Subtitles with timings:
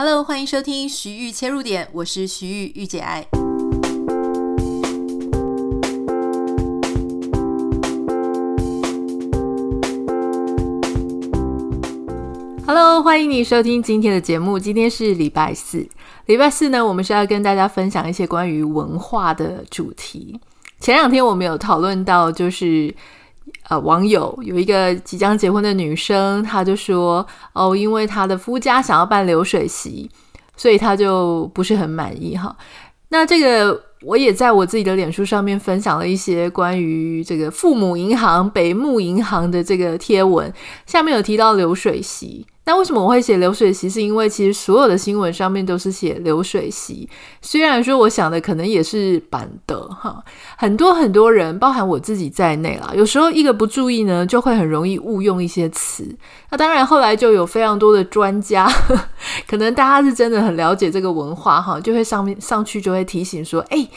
[0.00, 3.26] Hello，欢迎收听徐玉切入点，我是徐玉御姐爱。
[12.64, 14.56] Hello，欢迎你收听今天的节目。
[14.56, 15.84] 今天是礼拜四，
[16.26, 20.38] 礼拜四呢，我们是要跟大家分享一些关于文化的主题。
[20.78, 22.94] 前两天我们有讨论到，就是。
[23.68, 30.10] 呃，网友有一个即将结婚的女生，她就说：“哦，因为她的夫家想要办流水席，
[30.56, 32.56] 所以她就不是很满意。”哈，
[33.10, 40.52] 那这个我也在我自己的脸书上面分享了一些关于这个父母银行、北木银行的这个贴文，
[40.86, 42.46] 下面有提到流水席。
[42.68, 43.88] 那为什么我会写流水席？
[43.88, 47.08] 是因为其实所有的新闻上面都是写流水席，
[47.40, 50.22] 虽然说我想的可能也是板的哈，
[50.58, 56.14] 很多很多人，包含我自己在内啦，有时候一个不注意呢，就会很容易误用一些词。
[56.50, 58.70] 那当然后来就有非常多的专家，
[59.48, 63.88] 可能大家是真的很了解这个文化哈，就会上面上去就会提醒说，哎。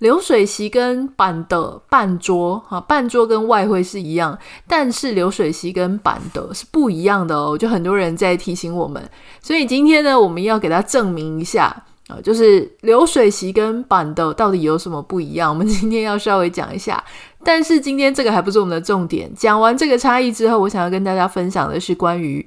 [0.00, 7.56] 流水席跟板的半桌哈，半桌跟外汇是一样，但是流水席跟板的是不一样的哦。
[7.56, 9.02] 就很多人在提醒我们，
[9.40, 11.64] 所以今天呢，我们要给他证明一下
[12.08, 15.50] 啊，就是流水席跟板的到底有什么不一样？
[15.50, 17.02] 我们今天要稍微讲一下。
[17.42, 19.30] 但是今天这个还不是我们的重点。
[19.34, 22.46] 讲完这个差异之后，我想要跟大家分享的是关于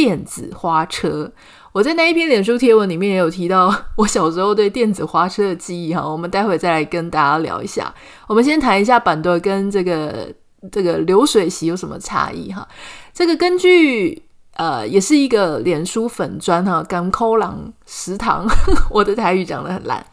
[0.00, 1.30] 电子花车。
[1.72, 7.94] 我在那一篇脸书贴文里面也有提到 我小时候对电子花车的记忆哈，我们待会再来跟大家聊一下。
[8.26, 10.32] 我们先谈一下办桌跟这个
[10.72, 12.66] 这个流水席有什么差异哈。
[13.12, 14.22] 这个根据
[14.54, 18.46] 呃也是一个脸书粉砖哈，甘苦人食堂，
[18.90, 20.04] 我的台语讲得很烂，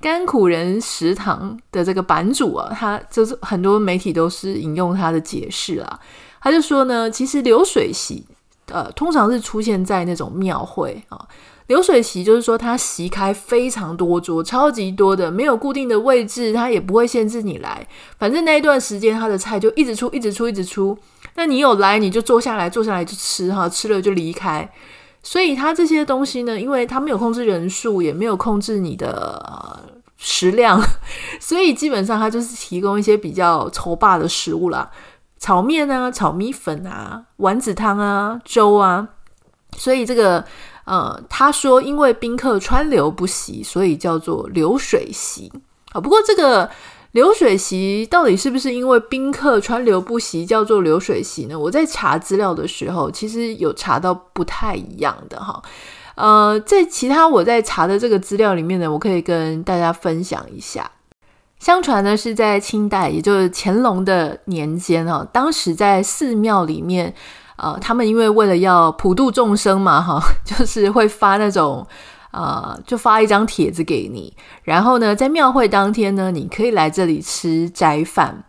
[0.00, 6.00] 甘苦人食堂的这个版主啊，他就是很多媒体都是引用他的解释啊，
[6.40, 8.26] 他就说呢，其实流水席。
[8.70, 11.26] 呃，通常是出现在那种庙会啊，
[11.66, 17.86] 流水席就是说它席开非常多桌，超级多的，没有固定的位置，它也不会限制你来，
[18.18, 20.96] 反正那一段时间它的菜就一直出，一直出，一直出。
[21.34, 24.68] 那你有来你就坐下来，坐下来就吃哈，吃了就离开。
[25.22, 29.78] 所以它这些东西呢，因为它没有控制人数，也没有控制你的呃
[30.16, 30.80] 食量，
[31.38, 34.90] 所以基本上它就是提供一些比较粗饱的食物啦。
[35.38, 39.08] 炒面啊，炒米粉啊，丸子汤啊，粥啊，
[39.76, 40.44] 所以这个
[40.84, 45.52] 呃，他说因为宾客川流不息，所以叫做流水席
[45.92, 46.00] 啊。
[46.00, 46.68] 不过这个
[47.12, 51.58] 流水席到底是不是因为宾客川流不息叫做流水席呢？
[51.58, 55.62] 我在查资料的时候，其实有查到不太一样的哈。
[56.16, 60.90] 呃，在其他我在查的这个资料里面呢，我可以跟大家分享一下。
[61.58, 67.12] 相传呢，是在清代，也就是乾隆的年间哈，当时在寺庙里面，
[67.56, 71.84] 呃，他们因为为了要普度众生嘛，哈， 就是会发那种，
[72.30, 74.32] 呃，就发一张帖子给你，
[74.62, 78.44] 然后呢，在庙会当天呢，你可以来这里吃斋饭。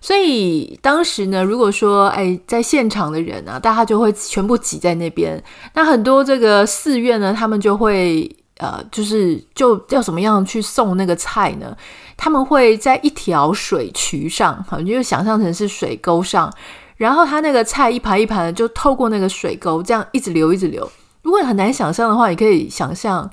[0.00, 5.42] 所以当时呢，如果说哎，在现场的人啊，大家就会全部挤在那边，
[5.74, 8.36] 那很多这个寺院呢，他们就会。
[8.58, 11.76] 呃，就是就要怎么样去送那个菜呢？
[12.22, 16.48] 他们会在一条水渠上，哈，你就想象成是水沟上，
[16.96, 20.88] 然后他那个菜一盘一盘的就透过那个水沟，这样一直流，一直流。
[21.22, 23.28] 如果很难想象的话，你可以想象，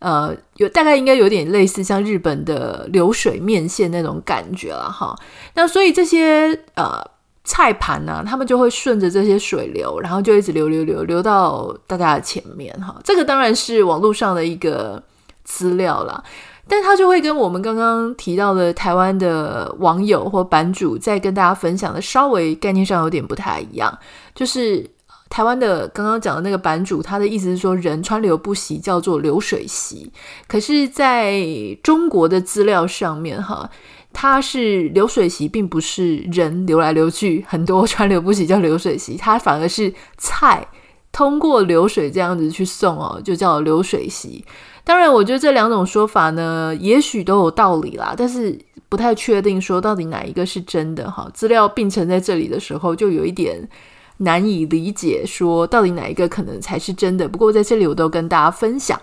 [0.00, 5.16] 呃，有大概应该有点类似像日本的流水面线那种感觉了，哈。
[5.54, 7.02] 那所以这些呃。
[7.44, 12.94] 菜盘呢、他们就会顺着这些水流，然后就一直流流流流到大家的前面哈。
[13.02, 15.02] 这个当然是网络上的一个
[15.44, 16.22] 资料啦，
[16.68, 23.98] 但他就会跟我们刚刚提到的台湾的网友或版主在跟大家分享的稍微概念上有点不太一样。
[24.34, 24.88] 就是
[25.30, 30.12] 台湾的刚刚讲的那个版主，他的意思是说人川流不息叫做流水席，
[30.46, 31.42] 可是在
[31.82, 33.68] 中国的资料上面哈。
[34.10, 40.66] 它是流水席，并不是人流来流去，很多川流不息叫流水席，它反而是菜
[41.12, 44.42] 通过流水这样子去送哦，就叫流水席。
[44.88, 48.58] 当然，我觉得这两种说法呢，也许都有道理啦，但是
[48.88, 51.30] 不太确定说到底哪一个是真的哈。
[51.34, 53.68] 资料并存在这里的时候，就有一点
[54.16, 57.28] 难以理解，说到底哪一个可能才是真的。
[57.28, 58.98] 不过在这里，我都跟大家分享。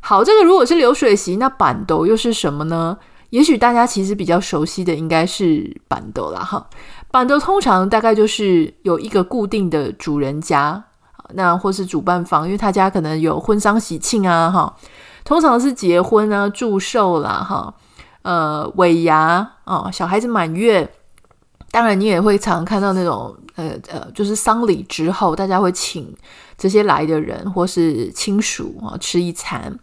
[0.00, 2.96] 好，这个如果是流水席，那办桌又是什么呢？
[3.28, 6.66] 也许大家其实比较熟悉的应该是办桌啦哈，
[7.10, 10.82] 办桌通常大概就是有一个固定的主人家，
[11.32, 14.76] 那或是主办方，因为他家可能有婚丧喜庆啊哈，
[15.24, 17.74] 通常是结婚啊、祝寿啦哈，
[18.22, 20.88] 呃尾牙啊、小孩子满月，
[21.70, 26.14] 当然你也会常看到那种呃呃，就是丧礼之后大家会请
[26.56, 29.78] 这些来的人或是亲属啊吃一餐。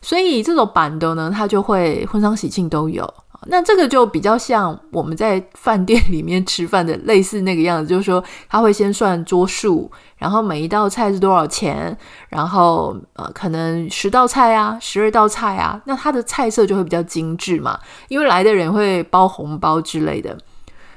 [0.00, 3.12] 所以这种办桌呢，它就会婚丧喜庆都有。
[3.46, 11.96] 那这个就比较像我们在饭店里面吃饭的类似那个样子，就是说他会先算桌数，然后每一道菜是多少钱，
[12.28, 20.36] 然后呃可能十道菜啊，十二道菜啊，那它的菜色就会比较精致嘛，因为来的人会包红包之类的，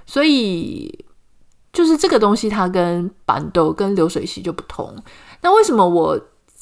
[0.05, 1.05] 所以
[1.71, 4.95] 就是这个东西它跟板豆跟流水席就不同。
[5.41, 6.19] 那为什么我？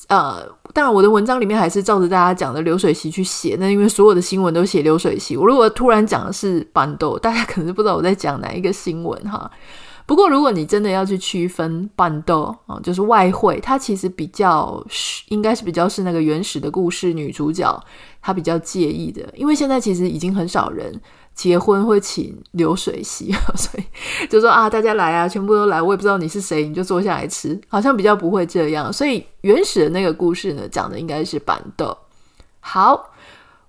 [0.07, 3.57] 呃，当然，我的文章里面还是照着大家讲的流水席去写。
[3.59, 9.49] 那因为所有的新闻都写流水席，我如果突然讲的是板豆，大家可能不知道我在讲哪一个新闻哈。
[10.09, 17.79] 不过，如果你真的要去区分办桌啊，就是外汇，它其实比较是应该是比较是那个原始的故事女主角
[18.19, 20.99] 她比较介意的，因为现在其实已经很少人。
[21.35, 25.81] 结婚会请流水席， 所以就说啊，大家来啊，全部都来。
[25.81, 28.91] 我也不知道你是谁，你就坐下来吃，好像比较不会这样。
[28.91, 31.97] 所以原始的那个故事呢，讲的应该是办桌。
[32.59, 33.11] 好，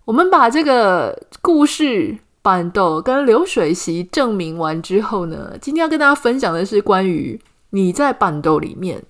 [0.04, 7.40] 我们把这个故事板豆跟流水席证明完之后呢，今天要跟大家分享的是关于
[7.70, 9.02] 你在板豆里面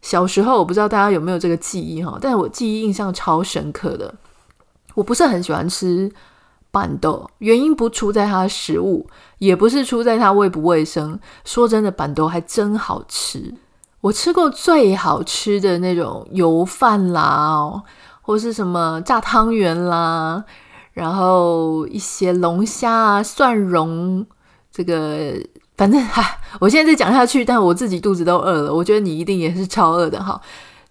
[0.00, 4.14] 小时候，我不知道大家有没有这个记忆哈，但是我记忆印象超深刻的，
[4.94, 6.10] 我不是很喜欢吃。
[6.70, 9.06] 板豆原因不出在它的食物，
[9.38, 11.20] 也不是出在它卫不卫生。
[11.44, 13.54] 说真的，板豆还真好吃。
[14.00, 17.80] 我吃过最好吃的那种油饭啦，
[18.20, 20.44] 或是什么炸汤圆啦，
[20.94, 24.24] 然后一些龙虾啊、蒜蓉，
[24.72, 25.34] 这个
[25.76, 28.72] 反正哈，我现在再讲下去，但我自己肚子都饿了。
[28.72, 30.40] 我觉得你一定也是超饿的哈。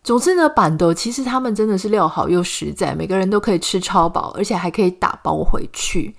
[0.03, 6.13] 总之呢，板豆其实他们真的是料好又实在，每个人都可以吃超饱，而且还可以打包回去。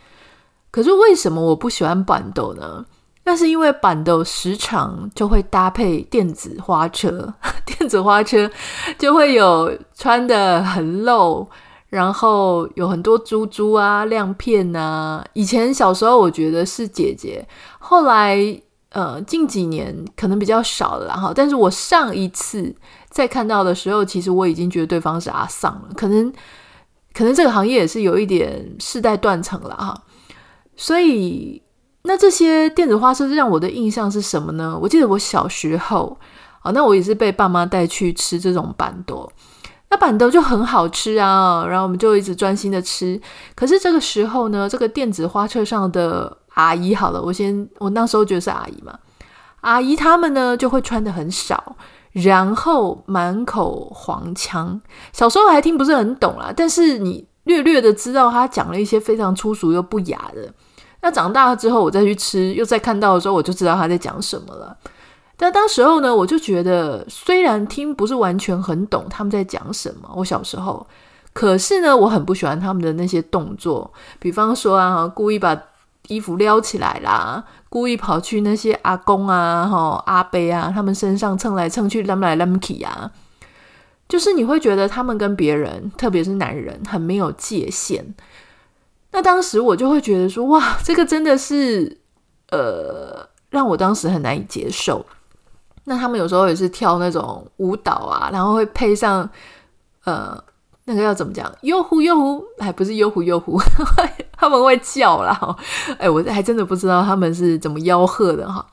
[0.70, 2.86] 可是为什么我不喜欢板豆呢？
[3.26, 7.32] 那是因为板豆时常就会搭配电子花车，
[7.64, 8.50] 电子花车
[8.98, 11.48] 就会有穿得很露，
[11.94, 15.24] 然后有很多珠珠啊、亮片啊。
[15.34, 17.46] 以前小时候我觉得是姐姐，
[17.78, 18.60] 后来
[18.90, 21.32] 呃近几年可能比较少了哈。
[21.34, 22.74] 但是我上一次。
[23.14, 25.88] 在看到的时候，其实我已经觉得对方是阿桑了。
[25.94, 26.32] 可能，
[27.12, 30.02] 可能这个行业也是有一点世代断层了哈。
[30.74, 31.62] 所以，
[32.02, 34.76] 那这些电子花车让我的印象是什么呢？
[34.82, 36.18] 我记得我小时候
[36.62, 39.32] 啊，那我也是被爸妈带去吃这种板多，
[39.90, 43.20] 那板豆就很好吃啊，然后我们就一直专心的吃。
[43.54, 48.98] 可是这个时候呢，这个电子花车上的阿姨，好了，我先，我那时候觉得是阿姨嘛，
[49.60, 51.76] 阿姨他们呢就会穿的很少。
[52.12, 54.80] 然后满口黄腔，
[55.12, 60.48] 小时候还听不是很懂啦，但是你略略的知道他讲了一些非常粗俗又不雅的。
[61.02, 64.76] 那长大了之后，我再去吃，又再看到的时候，我就知道他在讲什么了。
[65.44, 70.86] 那当时候呢，我就觉得虽然听不是完全很懂他们在讲什么，我小时候，
[71.34, 75.54] 可是呢，我很不喜欢他们的那些动作，比方说啊，故意把
[76.08, 77.44] 衣服撩起来啦。
[77.68, 83.10] 故意跑去那些阿公啊、哈阿伯啊，他们身上蹭来蹭去，拉来拉去啊，
[84.08, 88.14] 就是你会觉得他们跟别人，特别是男人，很没有界限。
[89.12, 91.98] 那当时我就会觉得说，哇，这个真的是
[92.50, 95.04] 呃，让我当时很难以接受。
[95.84, 99.28] 那他们有时候也是跳那种舞蹈啊，然后会配上
[100.04, 100.42] 呃。
[100.86, 101.50] 那个要怎么讲？
[101.62, 103.58] 哟呼哟呼，还不是哟呼哟呼，
[104.36, 105.56] 他们会叫啦。
[105.96, 108.66] 哎，我还真的不知道他们是怎么吆喝的哈。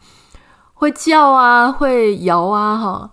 [0.74, 3.10] 会叫啊，会摇啊哈。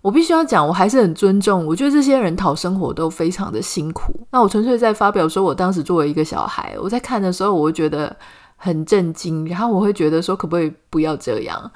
[0.00, 1.64] 我必须要讲，我还是很尊重。
[1.64, 4.12] 我觉得这些人讨生活都非常的辛苦。
[4.32, 8.16] 那我纯粹在发表说，我当时作为一个小孩，我在看的时候，我会觉得
[8.56, 11.70] 很震惊，然后我会觉得说，可不可以不要这样？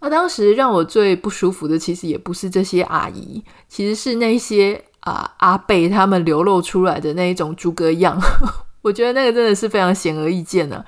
[0.00, 4.82] 那当时让我最不舒服的，其实也不是这些阿姨，其实是那些。
[5.06, 8.20] 啊，阿伯他们流露出来的那一种猪哥样，
[8.82, 10.84] 我觉得那个真的是非常显而易见的。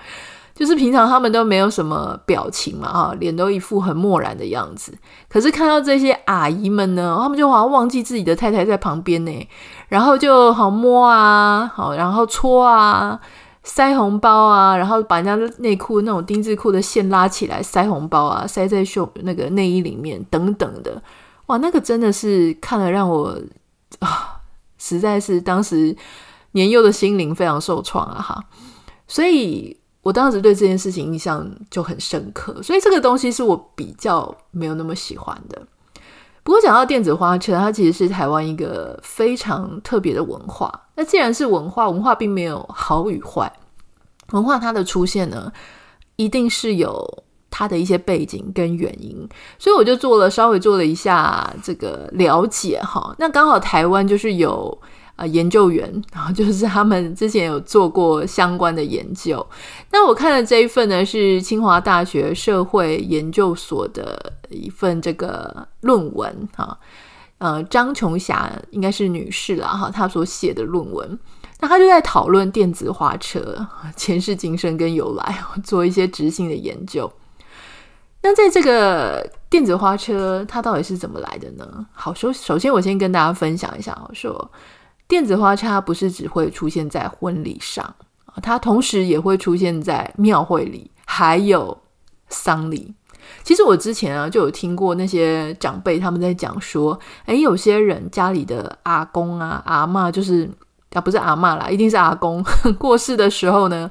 [0.56, 4.92] 就是平常他们都没有什么表情嘛，哈，脸都一副很漠然的样子。
[5.28, 9.48] 可是看到这些阿姨们呢，他们就好像忘记自己的太太在旁边呢，
[9.86, 13.20] 然后就好摸啊，好，然后搓啊，
[13.68, 21.00] 塞红包啊，然后把人家内裤那种丁字裤的线拉起来塞红包啊，塞在袖那个内衣里面等等的。
[21.46, 23.40] 哇，那个真的是看了让我。
[24.00, 24.38] 啊，
[24.76, 25.96] 实在是当时
[26.52, 28.20] 年幼的心灵非常受创啊！
[28.20, 28.44] 哈，
[29.08, 35.60] 所以我当时对这件事情印象就很深刻，所以这个东西是我比较没有那么喜欢的。
[36.48, 40.72] 不过讲到电子花车，它其实是台湾一个非常特别的文化。
[40.94, 43.52] 那既然是文化，文化并没有好与坏，
[44.32, 45.52] 文化它的出现呢，
[46.16, 47.06] 一定是有
[47.50, 49.28] 它的一些背景跟原因，
[49.58, 53.14] 所以我就做了稍微做了一下这个了解哈。
[53.18, 54.80] 那刚好台湾就是有
[55.18, 59.44] 啊、研究员，然后就是他们之前有做过相关的研究。
[59.90, 66.78] 那我看的这一份呢，是清华大学社会研究所的一份这个论文哈。
[67.38, 71.18] 呃，张琼霞应该是女士啦哈，她所写的论文。
[71.60, 77.12] 那他就在讨论电子花车前世今生跟由来，做一些执行的研究。
[78.22, 81.86] 那在这个电子花车，它到底是怎么来的呢？
[81.92, 84.50] 好，首首先我先跟大家分享一下，说
[85.08, 87.92] 电子花车它不是只会出现在婚礼上，
[88.42, 91.76] 它同时也会出现在庙会里，还有
[92.28, 92.94] 丧礼。
[93.42, 100.48] 其实我之前啊就有听过那些长辈他们在讲说，诶，有些人家里的阿公啊、阿嬷就是。
[100.94, 102.42] 啊，不是阿嬷啦，一定是阿公
[102.78, 103.90] 过世的时候呢，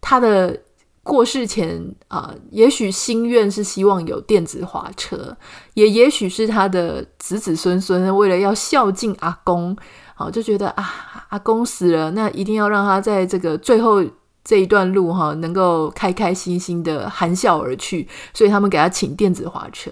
[0.00, 0.56] 他的
[1.02, 5.36] 过世前啊、也许心愿是希望有电子花车，
[5.74, 9.76] 也也许是他的子子孙孙为了要孝敬阿公，
[10.14, 14.04] 好、就觉得啊，阿公死了，那一定要让他在这个最后
[14.44, 19.90] 这一段路哈、能够开开心心的含笑而去，所以他们给他请电子花车。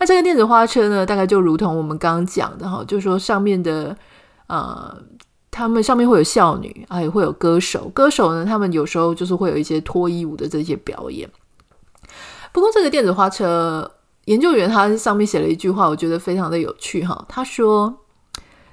[0.00, 3.96] 那这个电子花车呢，大概就如同我们刚刚讲的哈，就是说上面的
[4.48, 5.00] 呃。
[5.52, 7.86] 他们上面会有少女啊，也会有歌手。
[7.90, 11.30] 歌手呢，他们有时候就是会有一些脱衣舞的这些表演。
[12.52, 13.88] 不过，这个电子花车
[14.24, 17.22] 研究员他上面写了一句话，我觉得非常的有趣哈。
[17.28, 17.94] 他说：“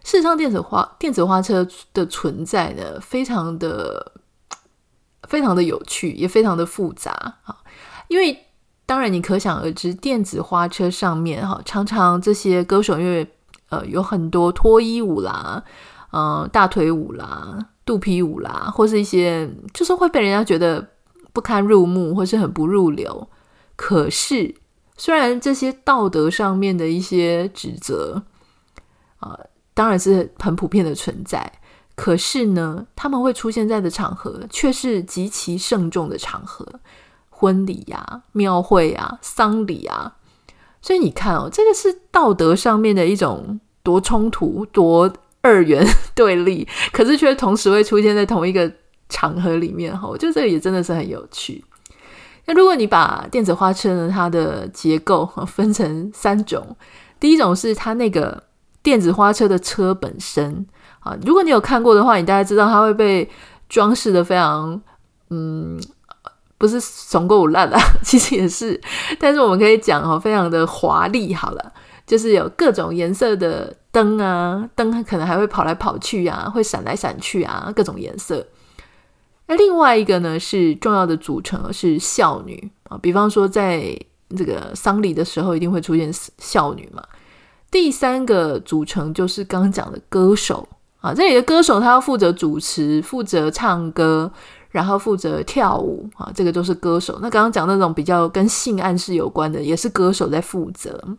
[0.06, 4.14] 事实上，电子花电子花车的存在呢，非常的
[5.28, 7.12] 非常的有趣，也非常的复杂
[7.44, 7.58] 啊。
[8.08, 8.46] 因为
[8.86, 13.30] 当然，你可想而知，电子花车上面哈，常常这些歌手因为
[13.68, 15.62] 呃有很多脱衣舞啦。”
[16.12, 20.86] 嗯、大腿舞啦，肚皮舞啦，或是一些就是会被人家觉得
[21.34, 23.28] 不堪入目，或是很不入流。
[23.75, 24.56] 可是，
[24.98, 28.24] 虽然这些道德上面的一些指责
[29.20, 29.38] 啊、
[29.74, 31.51] 当然是很普遍的存在。
[31.96, 36.66] 可是呢，他们会出现在的场合却是极其慎重的场合，
[37.30, 40.16] 婚礼呀、啊、庙会啊、丧礼啊。
[40.82, 45.13] 所以你看哦，这个是道德上面的一种多冲突多。
[45.50, 48.72] 二元对立， 可是却同时会出现在同一个
[49.10, 51.63] 场合里面哈，我觉得这个也真的是很有趣。
[52.46, 56.75] 那如果你把电子花车呢，它的结构 分成三种，
[57.20, 58.44] 第一种是它那个
[58.84, 60.65] 电子花车的车本身
[61.00, 63.27] 啊，如果你有看过的话，你大概知道它会被
[63.68, 64.79] 装饰的非常
[65.29, 65.79] 嗯，
[66.58, 68.79] 不是怂够烂啊， 其实也是，
[69.20, 71.34] 但是我们可以讲哦，非常的华丽。
[71.34, 71.74] 好了，
[72.10, 73.74] 就是有各种颜色的。
[73.92, 78.46] 灯啊，灯可能还会跑来跑去啊，会闪来闪去啊，各种颜色。
[79.48, 84.00] 那另外一个呢，是重要的组成是孝女啊，比方说在
[84.38, 87.04] 这个丧礼的时候，一定会出现孝女嘛。
[87.72, 90.70] 第三个组成就是刚刚讲的歌手
[91.01, 94.32] 啊，这里的歌手他要负责主持、负责唱歌，
[94.70, 97.18] 然后负责跳舞啊，这个都是歌手。
[97.24, 101.18] 那刚刚讲那种比较跟性暗示有关的，也是歌手在负责。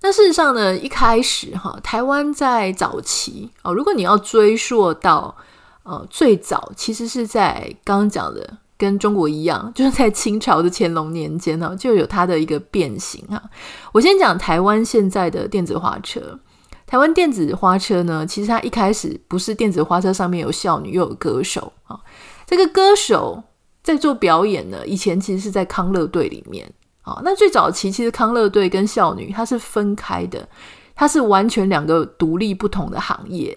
[0.00, 5.34] 那事实上呢，一开始哈，台湾在早期哦，如果你要追溯到
[5.82, 13.42] 呃最早，其实是在刚刚讲的，跟中国一样，就是在清朝的乾隆年间呢，就有它的一个变形哈。
[13.92, 16.38] 我先讲台湾现在的电子花车，
[16.86, 21.98] 台湾电子花车呢，其实它一开始不是电子花车上面有少女又有歌手啊，
[22.46, 23.42] 这个歌手
[23.82, 26.70] 在做表演呢，以前其实是在康乐队里面。
[27.06, 30.48] 好，那最早期其实康乐队跟孝女它是分开的，
[30.94, 33.56] 它是完全两个独立不同的行业。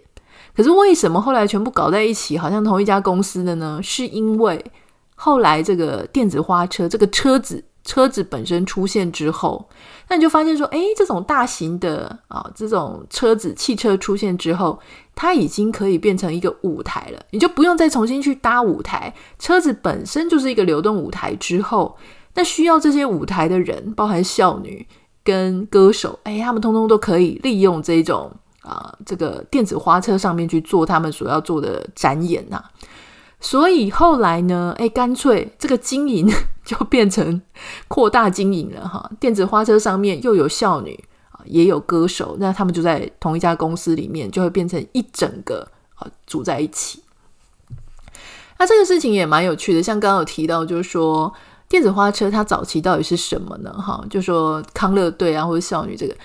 [0.54, 3.80] 可是为什么后来全部搞在一起，好像同一家公司的呢？
[3.82, 4.62] 是因为
[5.16, 9.70] 后来这个电子花车这个车子车子本身出现之后，
[10.10, 14.78] 那你就发现说，诶，这种大型的啊这种车子汽车出现之后，
[15.16, 21.96] 它已经可以变成一个舞台了，你就不用再重新去搭舞台，车子本身就是一个流动舞台之后。
[22.38, 24.88] 那需要这些舞台的人，包含少女
[25.24, 32.64] 跟歌手，哎，他们通通都可以利用这种啊、这个电子花车上面去做他们所要做的展演呐、
[33.40, 36.30] 所以后来呢，哎，干脆这个经营
[36.64, 37.42] 就变成
[37.88, 39.10] 扩大经营了哈。
[39.20, 47.02] 电子花车上面又有少女啊，也有歌手，那他们就在同一家公司里面，就会变成一整个啊，组在一起。
[48.60, 51.34] 那这个事情也蛮有趣的，像刚刚有提到，就是说。
[51.70, 53.74] 电子花车它早期到底是什么呢？
[53.74, 56.16] 哈，就说康乐队啊，或者少女这个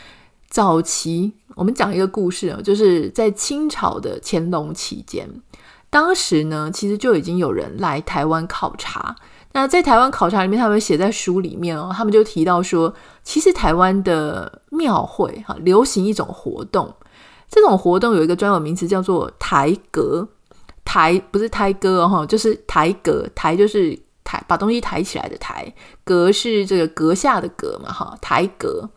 [0.49, 5.29] 早期，我们讲一个故事啊，就是在清朝的乾隆期间，
[5.91, 9.17] 当时呢，其实就已经有人来台湾考察，
[9.53, 12.95] 那在台湾考察里面，他们写在书里面哦，他们就提到说，
[13.25, 16.95] 其实台湾的庙会哈流行一种活动，
[17.49, 20.29] 这种活动有一个专有名词叫做台阁，
[20.85, 25.73] 台不是台歌哦，就是台阁，台就是抬把东西抬起来的抬，
[26.05, 28.89] 阁是这个阁下的阁嘛哈，抬阁。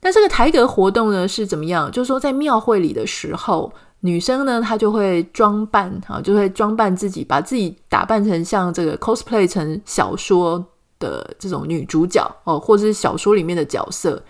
[0.00, 1.90] 那这个抬阁活动呢是怎么样？
[1.90, 3.72] 就是说在庙会里的时候。
[4.02, 10.64] 女生呢，她就会装扮，哈，就会装扮自己，把自己打扮成像这个 cosplay 成小说
[11.00, 14.22] 的这种女主角哦，或者是小说里面的角色。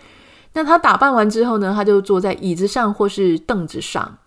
[0.53, 4.17] 那她打扮完之后呢，她就坐在椅子上或是凳子上。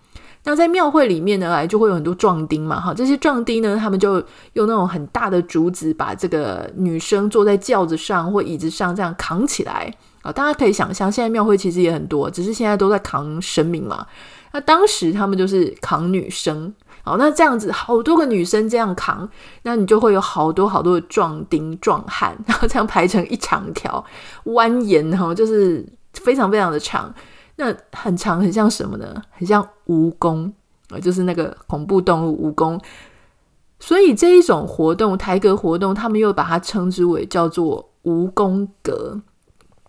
[0.45, 4.15] 那在庙会里面呢，来就会有很多壮丁嘛，哈，这些壮丁呢，他们就
[4.55, 10.33] 用那种很大的竹子，把这个女生坐在轿子上或椅子上这样扛起来啊。
[10.33, 14.05] 大家可以想象，现在庙会其实也很多，只是现在都在扛神明嘛。
[14.53, 19.29] 那当时他们就是扛女生，好，那这样子好多个女生这样扛，
[19.63, 24.05] 那你就会有好多好多的壮丁壮汉，然后这样排成一长条，
[24.47, 27.15] 蜿蜒哈，就是非常非常的长。
[27.57, 29.23] 那很长，很像什么呢？
[29.31, 30.51] 很像蜈蚣
[30.91, 32.81] 啊，就是那个恐怖动物蜈蚣。
[33.79, 39.21] 所以这一种活动，抬阁活动，他们又把它称之为叫做蜈蚣阁。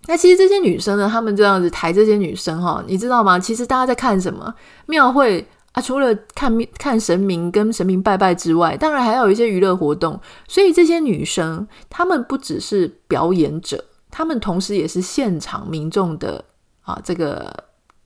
[0.07, 3.39] 那其实这些女生呢，她们这样子抬这些女生哈，你知道吗？
[3.39, 4.53] 其实大家在看什么
[4.87, 5.81] 庙会啊？
[5.81, 10.19] 除了看看神明跟神明拜拜之外，当然还有一些娱乐活动。
[10.47, 16.43] 所以这些女生，她们不只是表演者，她们同时也是现场民众的
[16.83, 17.65] 啊，这个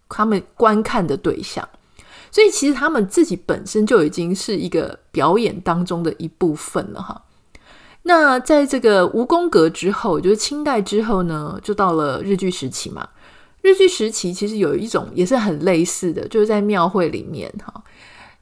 [0.10, 1.67] 他们观看的对象。
[2.29, 7.24] 所以其实他们自己本身就已经是一个表演当中的一部分了哈。
[8.03, 13.07] 那在这个蜈蚣阁之后，就是清代之后呢，就到了日据时期嘛。
[13.62, 17.84] 日据时期其实有一种也是很类似的，就是在庙会里面哈。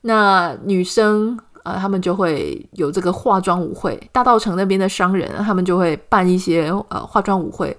[0.01, 3.99] 那女生啊，他们就会有这个化妆舞会。
[4.11, 7.75] 大稻城那边的商人，他们就会办一些呃化妆舞会。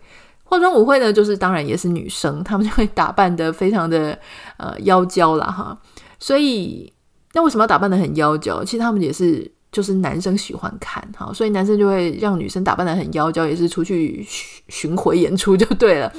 [0.46, 4.18] 化妆舞会呢，就是当然也是女生，她们就会打扮得非常的
[4.56, 5.78] 呃妖娇啦哈。
[6.18, 6.92] 所以
[7.34, 8.64] 那为什么要打扮得很妖娇？
[8.64, 9.52] 其实他们也是。
[9.72, 14.26] 就是男生喜欢看，好，所以男生就会让女生打扮得很妖娇，也是出去
[14.68, 16.10] 巡回演出就对了。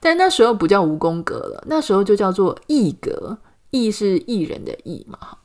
[0.00, 3.38] 但那时候不叫蜈蚣阁了，那时候就叫做艺阁，
[3.70, 5.38] 艺是艺人的艺嘛哈。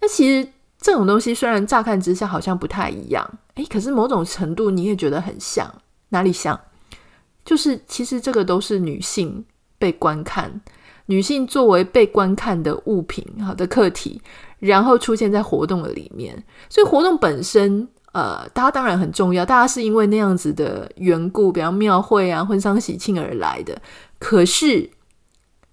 [0.00, 0.48] 那其实
[0.80, 5.72] 这种东西虽然乍看之下好像不太一样，诶，可是某种程度你也觉得很像，
[6.08, 6.58] 哪里像？
[7.44, 9.44] 就是其实这个都是女性
[9.78, 10.60] 被观看，
[11.06, 14.20] 女性作为被观看的物品，好的客体。
[14.58, 19.44] 然后出现在活动的里面，所以活动本身，呃，大家当然很重要。
[19.44, 23.82] 大家是因为那样子的缘故，比方庙会啊、婚丧喜庆而来的。
[24.20, 24.88] 可是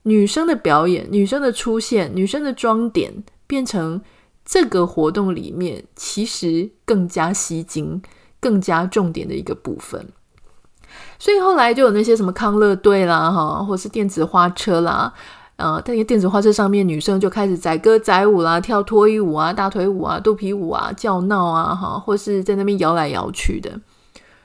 [0.02, 4.02] 女生的表演、女生的出现、女生的妆点，变成
[4.44, 8.02] 这个活动里面其实更加吸睛、
[8.40, 10.04] 更加重点的一个部分。
[11.18, 15.14] 所以后来就有那些什么康乐队啦，哈，或是电子花车啦。
[15.58, 23.70] 呃，在电子花车上面，女生就开始载歌载舞啦，跳脱衣舞啊、大腿舞啊、肚皮舞啊、叫闹啊，哈，或是在那边摇来摇去的。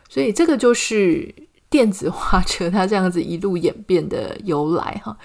[0.09, 1.33] 所以这个就是
[1.71, 5.17] 电子花车它这样子一路演变的由来哈。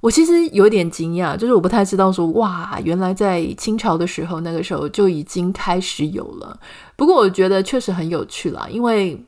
[0.00, 6.60] 我其实有点惊讶，就是我不太知道说，哇，原来在清朝的时候，那个时候就已经开始有了。
[6.96, 9.18] 不过我觉得确实很有趣啦，因为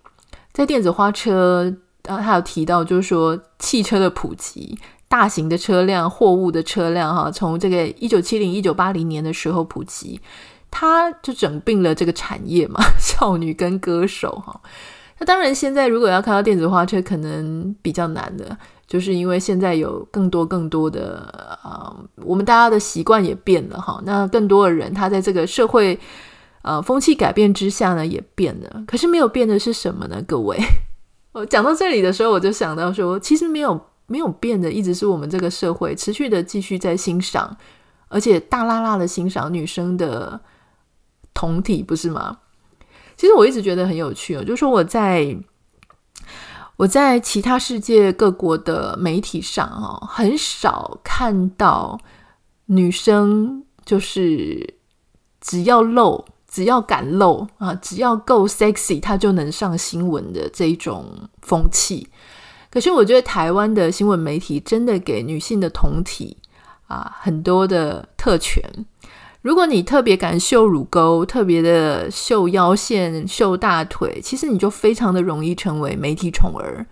[0.57, 1.71] 在电子花车，
[2.09, 4.79] 啊，他有提到就是说汽车的普及。
[5.07, 10.19] 大型的车辆、货物的车辆，哈，从这个一九七零、一九八零年的时候普及，
[10.71, 14.59] 它就整并了这个产业嘛， 少女跟歌手，哈。
[15.19, 24.01] 那当然，现在如果要看到电子花车，可能比较难的，就是因为现在有更多更多的啊、我们大家的习惯也变了，哈。
[24.05, 25.99] 那更多的人，他在这个社会
[26.66, 28.85] 呃风气改变之下呢，也变了。
[28.87, 30.22] 可是没有变的是什么呢？
[30.29, 30.59] 各位，
[31.33, 33.81] 我讲到这里的时候，我就想到说，其实没有。
[34.09, 37.57] 没有变的，一直是我们这个社会持续的继续在欣赏，
[38.07, 40.40] 而且大剌剌的欣赏女生的
[41.35, 42.38] 同体，不是吗？
[43.16, 45.37] 其实我一直觉得很有趣哦，就是说我在
[46.76, 51.98] 我在其他世界各国的媒体上哦，很少看到
[52.66, 54.76] 女生就是
[55.40, 61.04] 只要露，只要敢露啊，只要够 sexy，他就能上新闻的这一种
[61.42, 62.09] 风气。
[62.70, 66.37] 可是我觉得台湾的新闻媒体真的给女性的同体
[66.87, 68.62] 啊很多的特权。
[69.42, 76.85] 如果你特别敢秀乳沟，特别的秀腰线、秀大腿，其实你就非常的容易成为媒体宠儿。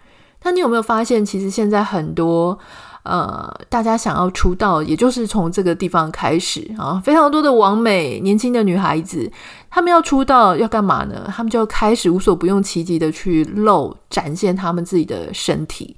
[0.45, 2.57] 那你有没有发现，其实现在很多
[3.05, 7.01] 呃，大家想要出道，也就是从这个地方开始啊。
[7.05, 9.31] 非常多的网美年轻的女孩子，
[9.69, 11.31] 她们要出道要干嘛呢？
[11.35, 15.95] 她们就要开始无所不用其极的去露，展现她们自己的身体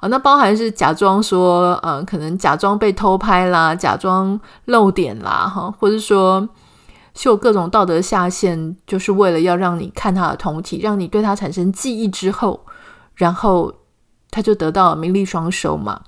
[0.00, 0.08] 啊。
[0.08, 6.46] 那包含是假装说，呃，可能假装被偷拍啦，假装露点啦，哈，或者说
[7.14, 12.66] 秀各种道德下限，就是为了要让你看她的胴体，让你对她产生记忆之后，
[13.14, 13.72] 然后
[14.30, 16.02] 她就得到名利双收嘛。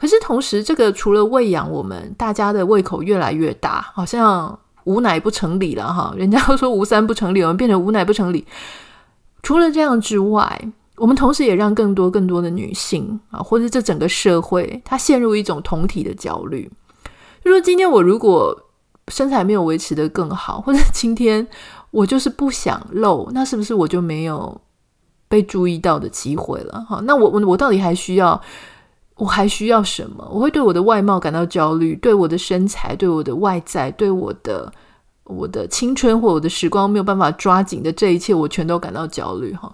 [0.00, 6.14] 可是同时，这个除了喂养我们，大家的胃口越来越大，好像无奶不成礼了哈。
[6.16, 8.46] 人家都说无三不成礼，我们变成无奶不成礼。
[9.42, 16.70] 除了这样之外，我们同时也让更多更多的女性啊，或者这整个社会，它陷入一种同体的焦虑。
[17.44, 18.58] 就说今天我如果
[19.08, 21.46] 身材没有维持得更好，或者今天
[21.90, 24.58] 我就是不想露，那是不是我就没有
[25.28, 26.86] 被注意到的机会了？
[26.88, 28.40] 哈，那我我我到底还需要？
[29.20, 30.26] 我还需要什么？
[30.32, 34.72] 我会对我的外貌感到焦虑，对我的身材，对我的外在，对我的
[35.24, 39.70] 我的青春或我的时光没有办法抓紧的这一切，我全都感到焦虑哈。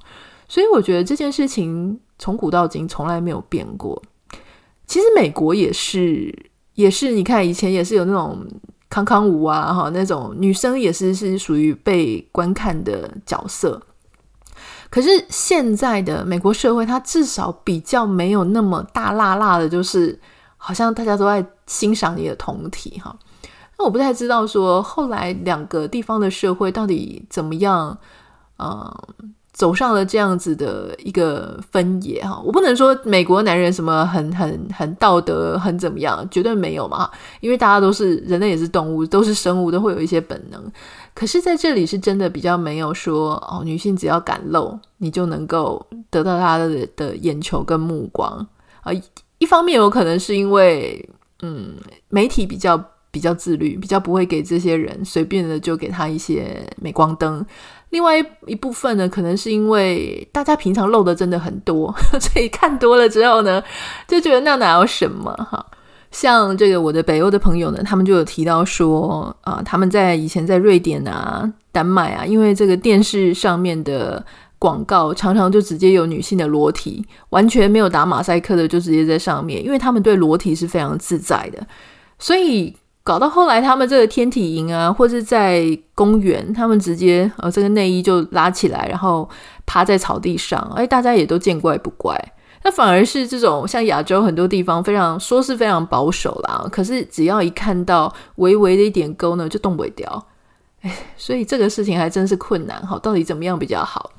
[0.49, 4.03] 所以我觉得这件事情从古到今从来没有变过。
[4.85, 6.35] 其实美国也是，
[6.75, 8.45] 也是你看以前也是有那种
[8.91, 13.81] 康康舞啊哈，那种女生也是是属于被观看的角色。
[14.89, 20.19] 可是现在的美国社会，它至少比较没有那么大辣辣的，就是
[20.57, 23.15] 好像大家都在欣赏你的同体哈。
[23.79, 27.99] 那我不太知道说后来两个地方的社会到底怎么样，
[28.59, 28.91] 嗯，
[29.53, 32.41] 走上了这样子的一个分野哈。
[32.43, 40.73] 我不能说美国男人什么很很很道德很怎么样，绝对没有嘛，因为大家都是人类，也是动物，都是生物，都会有一些本能。
[41.17, 48.47] 可是在这里是真的比较没有说哦，女性只要敢露，你就能够得到她的的眼球跟目光
[48.83, 48.93] 啊。
[49.39, 51.09] 一方面有可能是因为
[51.43, 51.77] 嗯，
[52.11, 52.77] 媒体比较
[53.11, 57.45] 比较自律，比较不会给这些人随便的就给他一些镁光灯。
[57.91, 63.63] 另外一部分呢，可能是因为大家平常露的真的很多， 所以看多了之后呢，
[64.07, 65.65] 就觉得那哪有什么哈。
[66.11, 74.25] 像这个我的北欧的朋友呢，他们就有提到说，啊，他们在以前在瑞典啊、丹麦啊，因为这个电视上面的
[74.59, 81.67] 广告常常就直接有女性的裸体，完全没有打马赛克的，就直接在上面，因为他们对裸体是非常自在的，
[82.19, 89.29] 所以搞到后来，他们这个天体营啊，或者在公园，他们直接呃这个内衣就拉起来，然后
[89.67, 92.19] 趴在草地上，哎，大家也都见怪不怪。
[92.67, 100.27] 那反而是这种像亚洲很多地方非常说是非常保守啦，可是只要一看到微微的一点沟呢，就动不掉。
[100.81, 104.11] 哎，所以这个事情还真是困难哈，到底怎么样比较好？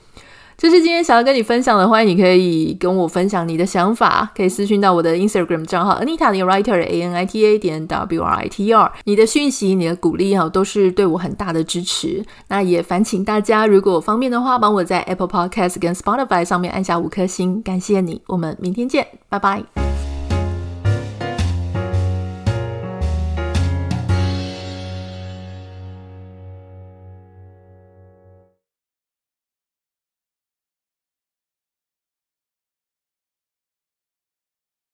[0.58, 8.48] 这是今天想要跟你分享的，欢迎你可以跟我分享你的想法，可以私讯到我的 Instagram 账号 Anita 的 Writer A N I T A 点 W R I
[8.48, 8.92] T R。
[9.04, 12.26] 你的讯息、你的鼓励哈，都是对我很大的支持。
[12.48, 18.24] 那也烦请大家，如果方便的话，帮我在 Apple Podcast 跟 Spotify 上面按下五颗星，感谢你。
[18.26, 19.87] 我们明天见，拜拜。